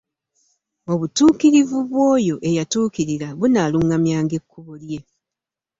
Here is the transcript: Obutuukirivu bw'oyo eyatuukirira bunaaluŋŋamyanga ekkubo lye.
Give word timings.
Obutuukirivu 0.93 1.77
bw'oyo 1.89 2.35
eyatuukirira 2.49 3.27
bunaaluŋŋamyanga 3.39 4.33
ekkubo 4.39 4.73
lye. 4.83 4.99